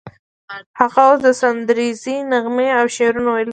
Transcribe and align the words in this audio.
هغه 0.79 1.01
اوس 1.11 1.23
سندریزې 1.41 2.15
نغمې 2.31 2.67
او 2.79 2.85
شعرونه 2.95 3.29
ویل 3.31 3.49